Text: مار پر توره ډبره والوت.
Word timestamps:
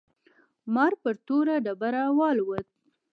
مار 0.73 0.93
پر 1.01 1.15
توره 1.25 1.55
ډبره 1.65 2.03
والوت. 2.17 2.67